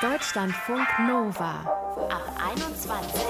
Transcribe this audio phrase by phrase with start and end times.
[0.00, 1.60] Deutschlandfunk Nova
[2.08, 2.22] ab
[2.52, 3.22] 21.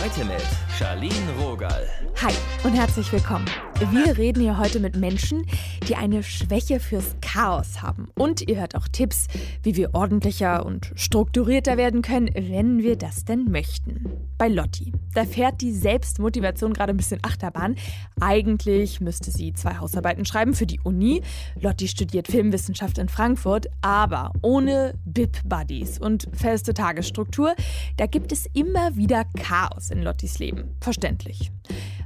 [0.00, 1.88] Heute mit Charlene Rogal.
[2.22, 2.32] Hi
[2.62, 3.46] und herzlich willkommen.
[3.90, 5.44] Wir reden hier heute mit Menschen,
[5.88, 8.08] die eine Schwäche fürs Chaos haben.
[8.14, 9.26] Und ihr hört auch Tipps,
[9.64, 14.04] wie wir ordentlicher und strukturierter werden können, wenn wir das denn möchten.
[14.36, 14.92] Bei Lotti.
[15.14, 17.74] Da fährt die Selbstmotivation gerade ein bisschen Achterbahn.
[18.20, 21.22] Eigentlich müsste sie zwei Hausarbeiten schreiben für die Uni.
[21.60, 27.54] Lotti studiert Filmwissenschaft in Frankfurt, aber ohne BIP-Buddies und feste Tagesstruktur,
[27.96, 30.67] da gibt es immer wieder Chaos in Lottis Leben.
[30.80, 31.50] Verständlich.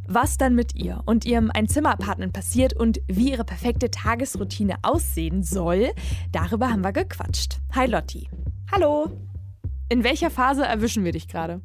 [0.06, 5.92] Was dann mit ihr und ihrem Einzimmerpartner passiert und wie ihre perfekte Tagesroutine aussehen soll,
[6.32, 7.60] darüber haben wir gequatscht.
[7.74, 8.28] Hi Lotti.
[8.70, 9.10] Hallo.
[9.88, 11.60] In welcher Phase erwischen wir dich gerade?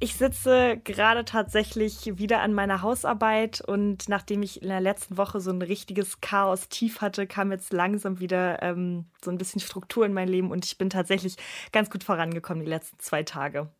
[0.00, 5.40] Ich sitze gerade tatsächlich wieder an meiner Hausarbeit und nachdem ich in der letzten Woche
[5.40, 10.04] so ein richtiges Chaos tief hatte, kam jetzt langsam wieder ähm, so ein bisschen Struktur
[10.04, 11.36] in mein Leben und ich bin tatsächlich
[11.72, 13.70] ganz gut vorangekommen die letzten zwei Tage.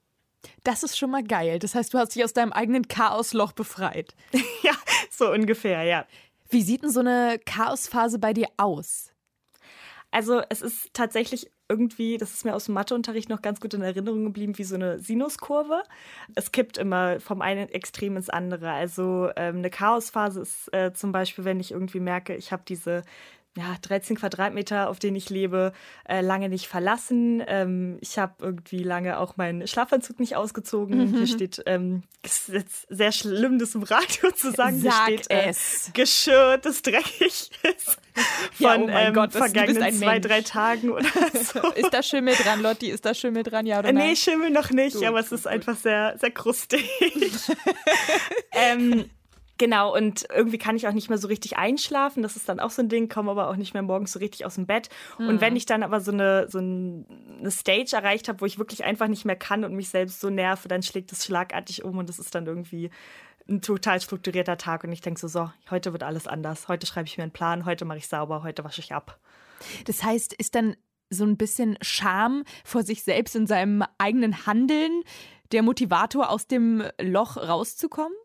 [0.62, 1.58] Das ist schon mal geil.
[1.58, 4.14] Das heißt, du hast dich aus deinem eigenen Chaosloch befreit.
[4.62, 4.72] ja,
[5.10, 6.06] so ungefähr, ja.
[6.50, 9.12] Wie sieht denn so eine Chaosphase bei dir aus?
[10.10, 13.82] Also es ist tatsächlich irgendwie, das ist mir aus dem Matheunterricht noch ganz gut in
[13.82, 15.82] Erinnerung geblieben, wie so eine Sinuskurve.
[16.34, 18.70] Es kippt immer vom einen Extrem ins andere.
[18.70, 23.02] Also ähm, eine Chaosphase ist äh, zum Beispiel, wenn ich irgendwie merke, ich habe diese
[23.56, 25.72] ja, 13 Quadratmeter, auf denen ich lebe,
[26.08, 27.42] äh, lange nicht verlassen.
[27.46, 31.12] Ähm, ich habe irgendwie lange auch meinen Schlafanzug nicht ausgezogen.
[31.12, 31.16] Mhm.
[31.18, 34.80] Hier steht, ähm, ist jetzt sehr schlimm, das im Radio zu sagen.
[34.80, 35.90] Sag Hier steht äh, es.
[35.92, 37.98] Geschirr, das dreckig ist.
[38.54, 41.60] Von Ja, oh mein ähm, Gott, vergangenen zwei, drei Tagen oder so.
[41.72, 42.90] Ist da Schimmel dran, Lotti?
[42.90, 44.08] Ist da Schimmel dran, ja oder Äh, nein?
[44.08, 45.52] Nee, Schimmel noch nicht, Gut, aber es gut, ist gut.
[45.52, 46.88] einfach sehr, sehr krustig.
[48.52, 49.10] ähm,
[49.58, 52.22] genau, und irgendwie kann ich auch nicht mehr so richtig einschlafen.
[52.22, 54.44] Das ist dann auch so ein Ding, komme aber auch nicht mehr morgens so richtig
[54.46, 54.88] aus dem Bett.
[55.18, 55.40] Und Mhm.
[55.40, 57.06] wenn ich dann aber so eine, so ein-
[57.40, 60.30] eine Stage erreicht habe, wo ich wirklich einfach nicht mehr kann und mich selbst so
[60.30, 62.90] nerve, dann schlägt es schlagartig um und das ist dann irgendwie
[63.48, 66.68] ein total strukturierter Tag und ich denke so, so, heute wird alles anders.
[66.68, 69.18] Heute schreibe ich mir einen Plan, heute mache ich sauber, heute wasche ich ab.
[69.84, 70.76] Das heißt, ist dann
[71.10, 75.02] so ein bisschen Scham vor sich selbst in seinem eigenen Handeln
[75.52, 78.16] der Motivator, aus dem Loch rauszukommen?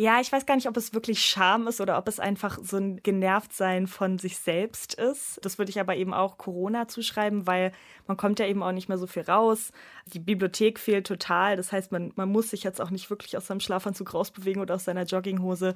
[0.00, 2.76] Ja, ich weiß gar nicht, ob es wirklich Scham ist oder ob es einfach so
[2.76, 5.40] ein Genervtsein von sich selbst ist.
[5.42, 7.72] Das würde ich aber eben auch Corona zuschreiben, weil
[8.06, 9.72] man kommt ja eben auch nicht mehr so viel raus.
[10.06, 11.56] Die Bibliothek fehlt total.
[11.56, 14.76] Das heißt, man, man muss sich jetzt auch nicht wirklich aus seinem Schlafanzug rausbewegen oder
[14.76, 15.74] aus seiner Jogginghose.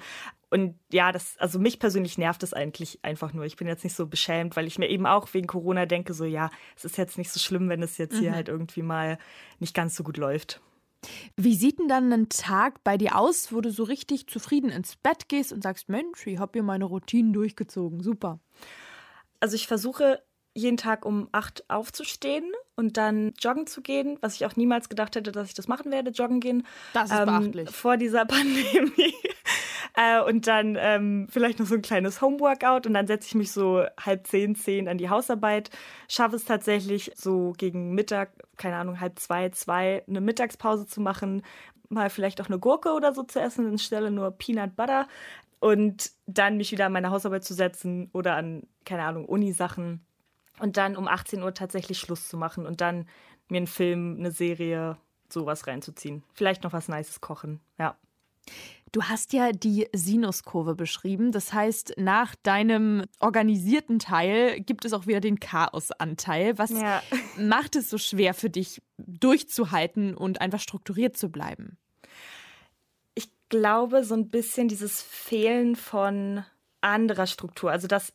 [0.50, 3.44] Und ja, das, also mich persönlich nervt es eigentlich einfach nur.
[3.44, 6.24] Ich bin jetzt nicht so beschämt, weil ich mir eben auch wegen Corona denke, so
[6.24, 9.18] ja, es ist jetzt nicht so schlimm, wenn es jetzt hier halt irgendwie mal
[9.58, 10.60] nicht ganz so gut läuft.
[11.36, 14.96] Wie sieht denn dann ein Tag bei dir aus, wo du so richtig zufrieden ins
[14.96, 18.40] Bett gehst und sagst, Mensch, ich habe hier meine Routinen durchgezogen, super.
[19.40, 20.22] also ich versuche
[20.54, 25.16] jeden Tag um acht aufzustehen und dann joggen zu gehen, was ich auch niemals gedacht
[25.16, 26.66] hätte, dass ich das machen werde, joggen gehen.
[26.92, 27.70] Das ist beachtlich.
[27.70, 29.14] Vor dieser Pandemie.
[29.94, 33.52] Äh, und dann ähm, vielleicht noch so ein kleines Homeworkout und dann setze ich mich
[33.52, 35.70] so halb zehn, zehn an die Hausarbeit,
[36.08, 41.42] schaffe es tatsächlich so gegen Mittag, keine Ahnung, halb zwei, zwei, eine Mittagspause zu machen,
[41.88, 45.06] mal vielleicht auch eine Gurke oder so zu essen, anstelle nur Peanut Butter
[45.60, 50.04] und dann mich wieder an meine Hausarbeit zu setzen oder an, keine Ahnung, Uni-Sachen
[50.58, 53.06] und dann um 18 Uhr tatsächlich Schluss zu machen und dann
[53.48, 54.96] mir einen Film, eine Serie,
[55.28, 56.22] sowas reinzuziehen.
[56.34, 57.96] Vielleicht noch was Nices kochen, ja.
[58.92, 61.32] Du hast ja die Sinuskurve beschrieben.
[61.32, 66.58] Das heißt, nach deinem organisierten Teil gibt es auch wieder den Chaosanteil.
[66.58, 67.02] Was Ja.
[67.38, 71.78] macht es so schwer für dich, durchzuhalten und einfach strukturiert zu bleiben?
[73.14, 76.44] Ich glaube, so ein bisschen dieses Fehlen von
[76.82, 77.70] anderer Struktur.
[77.70, 78.12] Also das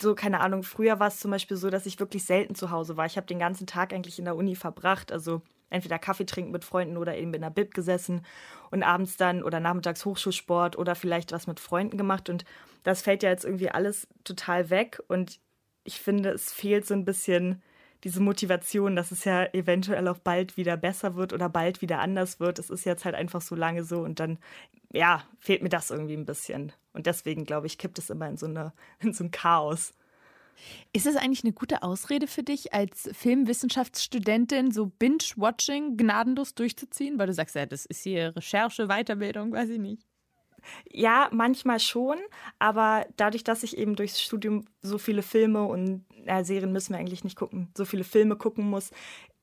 [0.00, 2.96] so, keine Ahnung, früher war es zum Beispiel so, dass ich wirklich selten zu Hause
[2.96, 3.06] war.
[3.06, 5.12] Ich habe den ganzen Tag eigentlich in der Uni verbracht.
[5.12, 8.24] Also entweder Kaffee trinken mit Freunden oder eben in der Bib gesessen
[8.70, 12.28] und abends dann oder nachmittags Hochschulsport oder vielleicht was mit Freunden gemacht.
[12.28, 12.44] Und
[12.82, 15.02] das fällt ja jetzt irgendwie alles total weg.
[15.08, 15.40] Und
[15.84, 17.62] ich finde, es fehlt so ein bisschen
[18.04, 22.38] diese Motivation, dass es ja eventuell auch bald wieder besser wird oder bald wieder anders
[22.38, 22.58] wird.
[22.58, 24.38] Es ist jetzt halt einfach so lange so und dann,
[24.92, 26.72] ja, fehlt mir das irgendwie ein bisschen.
[26.92, 29.94] Und deswegen, glaube ich, kippt es immer in so, eine, in so ein Chaos.
[30.92, 37.18] Ist es eigentlich eine gute Ausrede für dich, als Filmwissenschaftsstudentin so Binge-Watching gnadenlos durchzuziehen?
[37.18, 40.06] Weil du sagst, ja, das ist hier Recherche, Weiterbildung, weiß ich nicht.
[40.90, 42.18] Ja, manchmal schon,
[42.58, 46.98] aber dadurch, dass ich eben durchs Studium so viele Filme und ja, Serien müssen wir
[46.98, 48.90] eigentlich nicht gucken, so viele Filme gucken muss,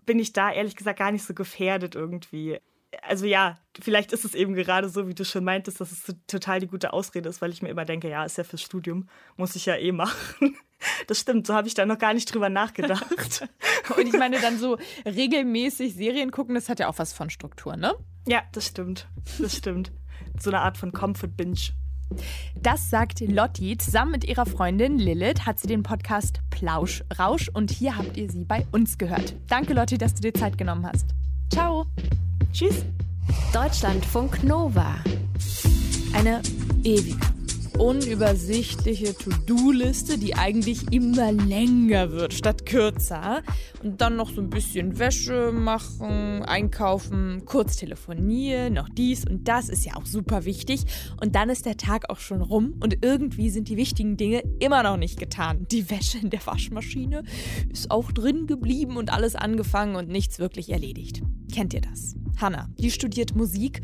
[0.06, 2.60] bin ich da ehrlich gesagt gar nicht so gefährdet irgendwie.
[3.02, 6.60] Also ja, vielleicht ist es eben gerade so, wie du schon meintest, dass es total
[6.60, 9.08] die gute Ausrede ist, weil ich mir immer denke, ja, ist ja fürs Studium,
[9.38, 10.56] muss ich ja eh machen.
[11.08, 13.48] Das stimmt, so habe ich da noch gar nicht drüber nachgedacht.
[13.98, 17.78] Und ich meine, dann so regelmäßig Serien gucken, das hat ja auch was von Struktur,
[17.78, 17.94] ne?
[18.28, 19.08] Ja, das stimmt.
[19.40, 19.94] Das stimmt.
[20.38, 21.70] So eine Art von Comfort Binge.
[22.62, 23.78] Das sagt Lotti.
[23.78, 28.30] Zusammen mit ihrer Freundin Lilith hat sie den Podcast Plausch Rausch und hier habt ihr
[28.30, 29.36] sie bei uns gehört.
[29.48, 31.16] Danke, Lotti, dass du dir Zeit genommen hast.
[31.50, 31.86] Ciao.
[32.54, 32.86] Tschüss.
[33.52, 34.98] Deutschlandfunk Nova.
[36.14, 36.40] Eine
[36.84, 37.33] ewige
[37.78, 43.42] unübersichtliche To-Do-Liste, die eigentlich immer länger wird statt kürzer.
[43.84, 49.70] Und dann noch so ein bisschen Wäsche machen, einkaufen, kurz telefonieren, noch dies und das
[49.70, 50.86] ist ja auch super wichtig.
[51.20, 54.84] Und dann ist der Tag auch schon rum und irgendwie sind die wichtigen Dinge immer
[54.84, 55.66] noch nicht getan.
[55.72, 57.24] Die Wäsche in der Waschmaschine
[57.70, 61.22] ist auch drin geblieben und alles angefangen und nichts wirklich erledigt.
[61.54, 62.16] Kennt ihr das?
[62.38, 63.82] Hanna, die studiert Musik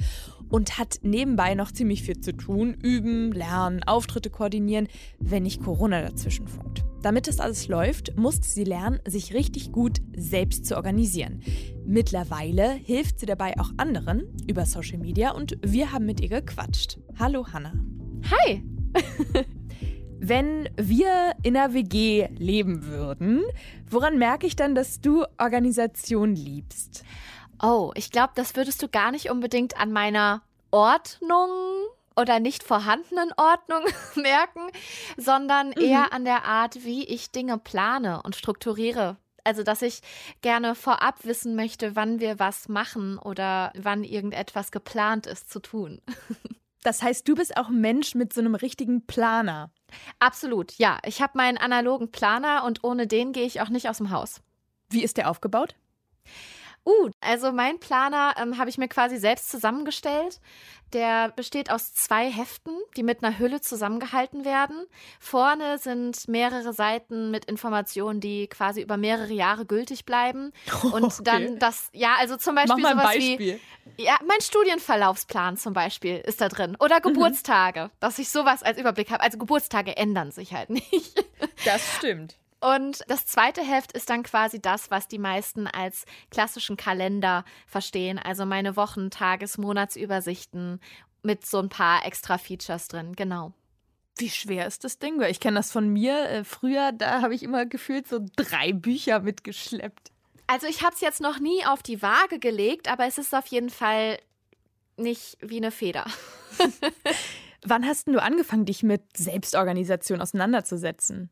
[0.49, 2.73] und hat nebenbei noch ziemlich viel zu tun.
[2.73, 4.87] Üben, lernen, Auftritte koordinieren,
[5.19, 6.83] wenn nicht Corona dazwischen funkt.
[7.01, 11.41] Damit das alles läuft, musste sie lernen, sich richtig gut selbst zu organisieren.
[11.85, 16.99] Mittlerweile hilft sie dabei auch anderen über Social Media und wir haben mit ihr gequatscht.
[17.17, 17.73] Hallo Hanna.
[18.29, 18.63] Hi.
[20.21, 23.43] Wenn wir in einer WG leben würden,
[23.89, 27.05] woran merke ich dann, dass du Organisation liebst?
[27.61, 30.41] Oh, ich glaube, das würdest du gar nicht unbedingt an meiner
[30.71, 31.49] Ordnung
[32.15, 33.83] oder nicht vorhandenen Ordnung
[34.15, 34.61] merken,
[35.17, 35.81] sondern mhm.
[35.81, 39.17] eher an der Art, wie ich Dinge plane und strukturiere.
[39.43, 40.01] Also, dass ich
[40.41, 46.01] gerne vorab wissen möchte, wann wir was machen oder wann irgendetwas geplant ist zu tun.
[46.81, 49.69] Das heißt, du bist auch ein Mensch mit so einem richtigen Planer.
[50.19, 50.97] Absolut, ja.
[51.03, 54.41] Ich habe meinen analogen Planer und ohne den gehe ich auch nicht aus dem Haus.
[54.89, 55.75] Wie ist der aufgebaut?
[56.85, 60.39] Uh, also mein Planer ähm, habe ich mir quasi selbst zusammengestellt.
[60.93, 64.87] Der besteht aus zwei Heften, die mit einer Hülle zusammengehalten werden.
[65.19, 70.51] Vorne sind mehrere Seiten mit Informationen, die quasi über mehrere Jahre gültig bleiben.
[70.91, 71.21] Und okay.
[71.23, 73.59] dann das, ja, also zum Beispiel Mach mal ein Beispiel.
[73.97, 74.03] wie.
[74.03, 76.75] Ja, mein Studienverlaufsplan zum Beispiel ist da drin.
[76.79, 77.13] Oder mhm.
[77.13, 77.91] Geburtstage, mhm.
[77.99, 79.21] dass ich sowas als Überblick habe.
[79.21, 81.23] Also Geburtstage ändern sich halt nicht.
[81.65, 82.38] Das stimmt.
[82.61, 88.19] Und das zweite Heft ist dann quasi das, was die meisten als klassischen Kalender verstehen.
[88.19, 90.81] Also meine Wochen-, Tages-, Monatsübersichten
[91.23, 93.15] mit so ein paar extra Features drin.
[93.15, 93.53] Genau.
[94.17, 95.21] Wie schwer ist das Ding?
[95.21, 96.29] Ich kenne das von mir.
[96.29, 100.11] Äh, früher, da habe ich immer gefühlt so drei Bücher mitgeschleppt.
[100.47, 103.45] Also ich habe es jetzt noch nie auf die Waage gelegt, aber es ist auf
[103.47, 104.19] jeden Fall
[104.97, 106.05] nicht wie eine Feder.
[107.63, 111.29] Wann hast du angefangen, dich mit Selbstorganisation auseinanderzusetzen?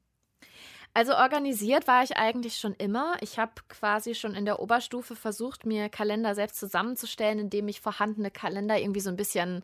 [0.98, 3.18] Also organisiert war ich eigentlich schon immer.
[3.22, 8.32] Ich habe quasi schon in der Oberstufe versucht, mir Kalender selbst zusammenzustellen, indem ich vorhandene
[8.32, 9.64] Kalender irgendwie so ein bisschen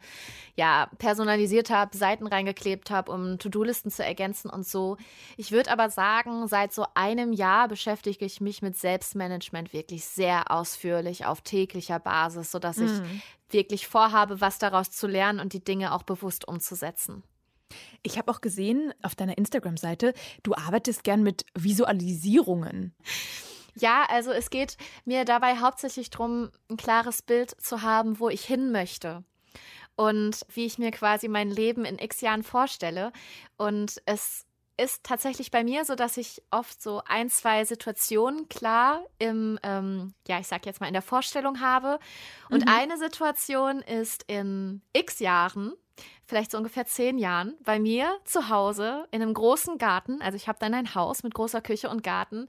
[0.56, 4.98] ja, personalisiert habe, Seiten reingeklebt habe, um To-Do-Listen zu ergänzen und so.
[5.36, 10.52] Ich würde aber sagen, seit so einem Jahr beschäftige ich mich mit Selbstmanagement wirklich sehr
[10.52, 12.86] ausführlich auf täglicher Basis, sodass mhm.
[12.86, 17.24] ich wirklich vorhabe, was daraus zu lernen und die Dinge auch bewusst umzusetzen.
[18.02, 22.94] Ich habe auch gesehen auf deiner Instagram-Seite, du arbeitest gern mit Visualisierungen.
[23.76, 28.46] Ja, also es geht mir dabei hauptsächlich darum, ein klares Bild zu haben, wo ich
[28.46, 29.24] hin möchte
[29.96, 33.12] und wie ich mir quasi mein Leben in x Jahren vorstelle.
[33.58, 34.46] Und es
[34.78, 40.14] ist tatsächlich bei mir so, dass ich oft so ein, zwei Situationen klar im, ähm,
[40.28, 42.00] ja, ich sag jetzt mal in der Vorstellung habe.
[42.50, 42.72] Und mhm.
[42.72, 45.74] eine Situation ist in x Jahren
[46.26, 50.48] vielleicht so ungefähr zehn Jahren, bei mir zu Hause in einem großen Garten, also ich
[50.48, 52.48] habe dann ein Haus mit großer Küche und Garten,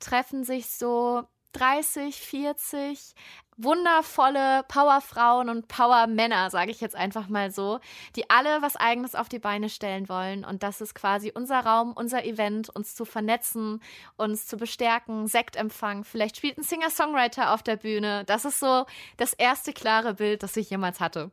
[0.00, 3.14] treffen sich so 30, 40
[3.56, 7.80] wundervolle Powerfrauen und Powermänner, sage ich jetzt einfach mal so,
[8.16, 10.44] die alle was eigenes auf die Beine stellen wollen.
[10.44, 13.80] Und das ist quasi unser Raum, unser Event, uns zu vernetzen,
[14.16, 16.04] uns zu bestärken, Sektempfang.
[16.04, 18.24] Vielleicht spielt ein Singer-Songwriter auf der Bühne.
[18.24, 21.30] Das ist so das erste klare Bild, das ich jemals hatte.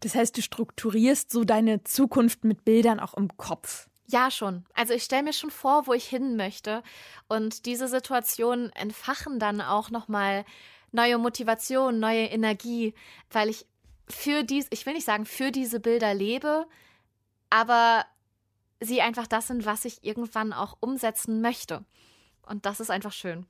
[0.00, 3.88] Das heißt, du strukturierst so deine Zukunft mit Bildern auch im Kopf.
[4.06, 4.64] Ja, schon.
[4.74, 6.82] Also ich stelle mir schon vor, wo ich hin möchte.
[7.28, 10.44] Und diese Situationen entfachen dann auch nochmal
[10.90, 12.94] neue Motivation, neue Energie,
[13.30, 13.66] weil ich
[14.08, 16.66] für dies, ich will nicht sagen, für diese Bilder lebe,
[17.48, 18.04] aber
[18.80, 21.84] sie einfach das sind, was ich irgendwann auch umsetzen möchte.
[22.42, 23.46] Und das ist einfach schön.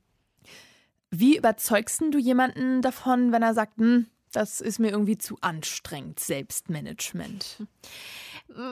[1.09, 6.19] Wie überzeugst du jemanden davon, wenn er sagt, hm, das ist mir irgendwie zu anstrengend,
[6.19, 7.67] Selbstmanagement.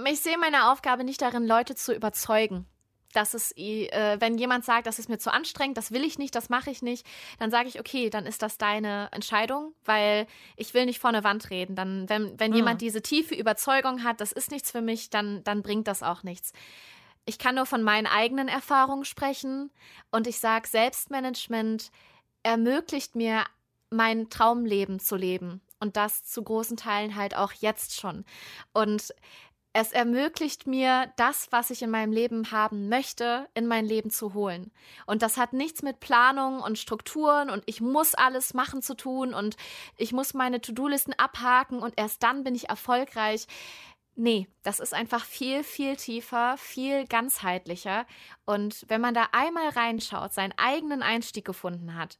[0.05, 2.65] Ich sehe meine Aufgabe nicht darin, Leute zu überzeugen.
[3.13, 6.35] dass es, äh, wenn jemand sagt, das ist mir zu anstrengend, das will ich nicht,
[6.35, 7.07] das mache ich nicht,
[7.39, 11.23] dann sage ich, okay, dann ist das deine Entscheidung, weil ich will nicht vor eine
[11.23, 11.75] Wand reden.
[11.75, 12.57] Dann, wenn, wenn mhm.
[12.57, 16.21] jemand diese tiefe Überzeugung hat, das ist nichts für mich, dann, dann bringt das auch
[16.21, 16.53] nichts.
[17.25, 19.71] Ich kann nur von meinen eigenen Erfahrungen sprechen
[20.11, 21.91] und ich sage, Selbstmanagement
[22.43, 23.43] ermöglicht mir,
[23.89, 25.62] mein Traumleben zu leben.
[25.79, 28.25] Und das zu großen Teilen halt auch jetzt schon.
[28.74, 29.13] Und
[29.72, 34.34] es ermöglicht mir, das, was ich in meinem Leben haben möchte, in mein Leben zu
[34.34, 34.72] holen.
[35.05, 39.34] Und das hat nichts mit Planung und Strukturen und ich muss alles machen zu tun
[39.34, 39.58] und
[39.96, 43.46] ich muss meine To-Do-Listen abhaken und erst dann bin ich erfolgreich.
[44.15, 48.05] Nee, das ist einfach viel, viel tiefer, viel ganzheitlicher.
[48.46, 52.17] Und wenn man da einmal reinschaut, seinen eigenen Einstieg gefunden hat,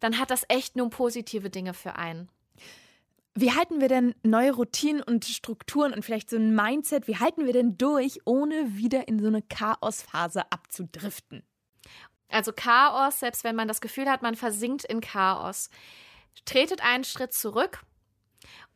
[0.00, 2.28] dann hat das echt nur positive Dinge für einen.
[3.34, 7.44] Wie halten wir denn neue Routinen und Strukturen und vielleicht so ein Mindset, wie halten
[7.44, 11.42] wir denn durch, ohne wieder in so eine Chaosphase abzudriften?
[12.28, 15.68] Also Chaos, selbst wenn man das Gefühl hat, man versinkt in Chaos.
[16.44, 17.82] Tretet einen Schritt zurück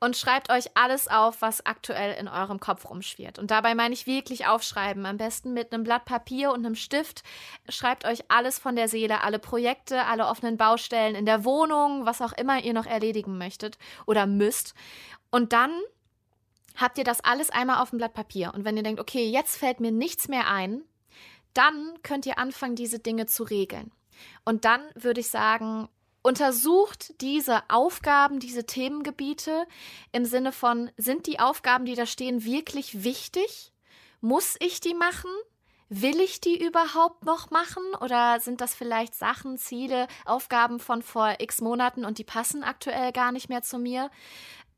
[0.01, 3.39] und schreibt euch alles auf, was aktuell in eurem Kopf rumschwirrt.
[3.39, 5.05] Und dabei meine ich wirklich aufschreiben.
[5.05, 7.23] Am besten mit einem Blatt Papier und einem Stift.
[7.69, 12.23] Schreibt euch alles von der Seele, alle Projekte, alle offenen Baustellen in der Wohnung, was
[12.23, 13.77] auch immer ihr noch erledigen möchtet
[14.07, 14.75] oder müsst.
[15.31, 15.71] Und dann
[16.77, 18.55] habt ihr das alles einmal auf dem Blatt Papier.
[18.55, 20.83] Und wenn ihr denkt, okay, jetzt fällt mir nichts mehr ein,
[21.53, 23.93] dann könnt ihr anfangen, diese Dinge zu regeln.
[24.45, 25.89] Und dann würde ich sagen,
[26.23, 29.67] untersucht diese Aufgaben, diese Themengebiete
[30.13, 33.73] im Sinne von, sind die Aufgaben, die da stehen, wirklich wichtig?
[34.21, 35.31] Muss ich die machen?
[35.89, 37.83] Will ich die überhaupt noch machen?
[38.01, 43.13] Oder sind das vielleicht Sachen, Ziele, Aufgaben von vor x Monaten und die passen aktuell
[43.13, 44.11] gar nicht mehr zu mir?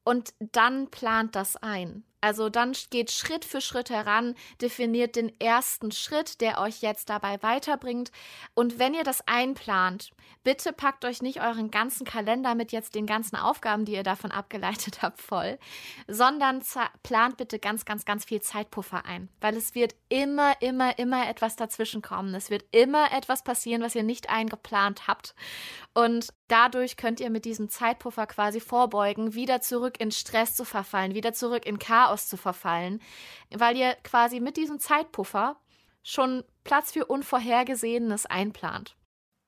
[0.04, 2.04] Und dann plant das ein.
[2.23, 7.43] Also dann geht Schritt für Schritt heran, definiert den ersten Schritt, der euch jetzt dabei
[7.43, 8.12] weiterbringt.
[8.55, 10.12] Und wenn ihr das einplant,
[10.45, 14.31] bitte packt euch nicht euren ganzen Kalender mit jetzt den ganzen Aufgaben, die ihr davon
[14.31, 15.59] abgeleitet habt, voll,
[16.07, 16.62] sondern
[17.02, 21.57] plant bitte ganz, ganz, ganz viel Zeitpuffer ein, weil es wird immer, immer, immer etwas
[21.57, 22.37] dazwischen kommen.
[22.37, 25.35] Es wird immer etwas passieren, was ihr nicht eingeplant habt.
[25.94, 31.14] Und dadurch könnt ihr mit diesem Zeitpuffer quasi vorbeugen, wieder zurück in Stress zu verfallen,
[31.14, 33.00] wieder zurück in Chaos zu verfallen,
[33.54, 35.56] weil ihr quasi mit diesem Zeitpuffer
[36.02, 38.96] schon Platz für Unvorhergesehenes einplant.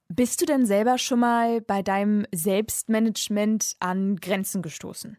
[0.09, 5.17] Bist du denn selber schon mal bei deinem Selbstmanagement an Grenzen gestoßen?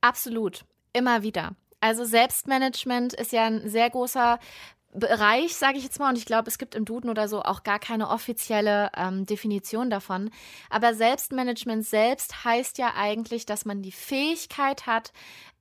[0.00, 1.54] Absolut, immer wieder.
[1.80, 4.38] Also Selbstmanagement ist ja ein sehr großer
[4.92, 7.62] Bereich, sage ich jetzt mal, und ich glaube, es gibt im Duden oder so auch
[7.62, 10.30] gar keine offizielle ähm, Definition davon.
[10.68, 15.12] Aber Selbstmanagement selbst heißt ja eigentlich, dass man die Fähigkeit hat,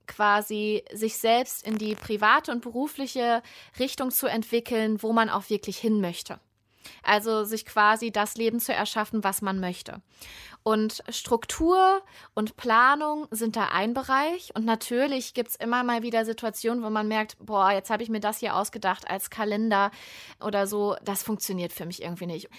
[0.07, 3.43] quasi sich selbst in die private und berufliche
[3.77, 6.39] Richtung zu entwickeln, wo man auch wirklich hin möchte.
[7.03, 10.01] Also sich quasi das Leben zu erschaffen, was man möchte.
[10.63, 12.01] Und Struktur
[12.33, 14.51] und Planung sind da ein Bereich.
[14.55, 18.09] Und natürlich gibt es immer mal wieder Situationen, wo man merkt, boah, jetzt habe ich
[18.09, 19.89] mir das hier ausgedacht als Kalender
[20.43, 20.95] oder so.
[21.03, 22.49] Das funktioniert für mich irgendwie nicht.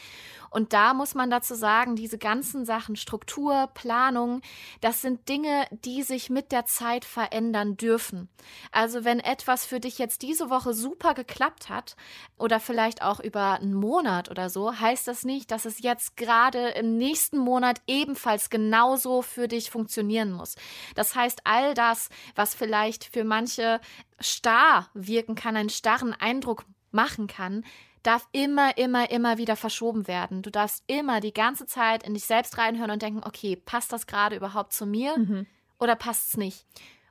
[0.50, 4.42] Und da muss man dazu sagen, diese ganzen Sachen, Struktur, Planung,
[4.80, 8.28] das sind Dinge, die sich mit der Zeit verändern dürfen.
[8.72, 11.96] Also wenn etwas für dich jetzt diese Woche super geklappt hat
[12.36, 16.70] oder vielleicht auch über einen Monat oder so, heißt das nicht, dass es jetzt gerade
[16.70, 20.56] im nächsten Monat ebenfalls genauso für dich funktionieren muss.
[20.96, 23.80] Das heißt, all das, was vielleicht für manche
[24.18, 27.64] starr wirken kann, einen starren Eindruck machen kann,
[28.02, 30.42] darf immer, immer, immer wieder verschoben werden.
[30.42, 34.06] Du darfst immer die ganze Zeit in dich selbst reinhören und denken, okay, passt das
[34.06, 35.46] gerade überhaupt zu mir mhm.
[35.78, 36.64] oder passt es nicht?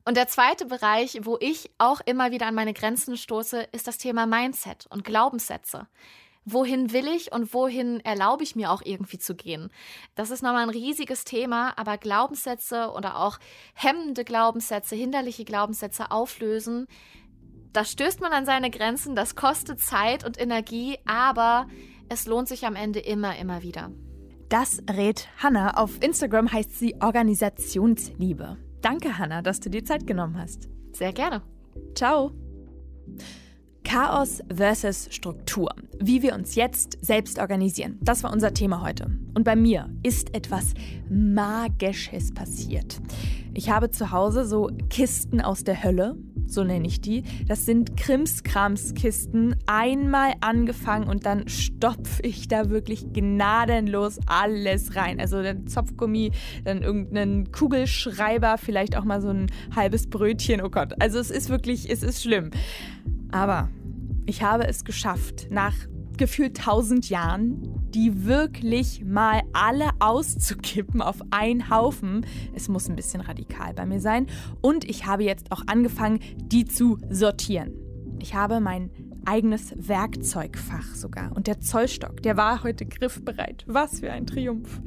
[0.05, 3.97] Und der zweite Bereich, wo ich auch immer wieder an meine Grenzen stoße, ist das
[3.97, 5.87] Thema Mindset und Glaubenssätze.
[6.45, 9.69] Wohin will ich und wohin erlaube ich mir auch irgendwie zu gehen?
[10.15, 13.37] Das ist nochmal ein riesiges Thema, aber Glaubenssätze oder auch
[13.75, 16.87] hemmende Glaubenssätze, hinderliche Glaubenssätze auflösen,
[17.73, 21.67] da stößt man an seine Grenzen, das kostet Zeit und Energie, aber
[22.09, 23.91] es lohnt sich am Ende immer, immer wieder.
[24.49, 25.77] Das rät Hanna.
[25.77, 28.57] Auf Instagram heißt sie Organisationsliebe.
[28.81, 30.69] Danke, Hanna, dass du dir Zeit genommen hast.
[30.91, 31.43] Sehr gerne.
[31.93, 32.31] Ciao.
[33.83, 35.69] Chaos versus Struktur.
[35.99, 37.97] Wie wir uns jetzt selbst organisieren.
[38.01, 39.11] Das war unser Thema heute.
[39.35, 40.73] Und bei mir ist etwas
[41.09, 42.99] Magisches passiert.
[43.53, 46.15] Ich habe zu Hause so Kisten aus der Hölle
[46.53, 47.23] so nenne ich die.
[47.47, 55.19] Das sind Krimskramskisten, einmal angefangen und dann stopfe ich da wirklich gnadenlos alles rein.
[55.19, 56.31] Also dann Zopfgummi,
[56.63, 60.61] dann irgendeinen Kugelschreiber, vielleicht auch mal so ein halbes Brötchen.
[60.61, 62.51] Oh Gott, also es ist wirklich, es ist schlimm.
[63.31, 63.69] Aber
[64.29, 65.73] Ich habe es geschafft, nach
[66.19, 72.25] gefühlt tausend Jahren, die wirklich mal alle auszukippen auf einen Haufen.
[72.53, 74.27] Es muss ein bisschen radikal bei mir sein.
[74.61, 77.73] Und ich habe jetzt auch angefangen, die zu sortieren.
[78.19, 78.91] Ich habe mein
[79.25, 81.35] eigenes Werkzeugfach sogar.
[81.35, 83.63] Und der Zollstock, der war heute griffbereit.
[83.65, 84.81] Was für ein Triumph.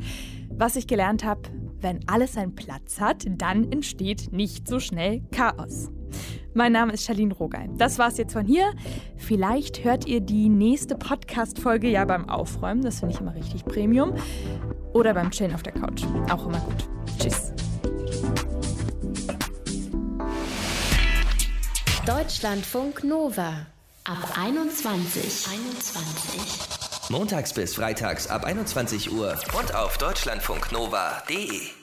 [0.51, 1.43] Was ich gelernt habe,
[1.81, 5.91] wenn alles seinen Platz hat, dann entsteht nicht so schnell Chaos.
[6.55, 7.69] Mein Name ist Charlene Rogal.
[7.79, 8.73] Das war's jetzt von hier.
[9.17, 12.83] Vielleicht hört ihr die nächste Podcast-Folge ja beim Aufräumen.
[12.83, 14.15] Das finde ich immer richtig Premium.
[14.93, 16.03] Oder beim Chillen auf der Couch.
[16.31, 16.89] Auch immer gut.
[17.19, 17.53] Tschüss.
[22.07, 23.67] Deutschlandfunk Nova.
[24.05, 25.47] Ab 21.
[25.49, 27.11] 21.
[27.11, 31.82] Montags bis freitags ab 21 Uhr und auf deutschlandfunknova.de.